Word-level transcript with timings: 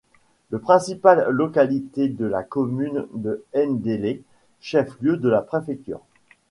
Le 0.49 0.57
principale 0.57 1.27
localité 1.29 2.09
de 2.09 2.25
la 2.25 2.41
commune 2.41 3.05
est 3.53 3.67
Ndélé, 3.67 4.23
chef-lieu 4.59 5.15
de 5.17 5.29
la 5.29 5.43
préfecture. 5.43 6.01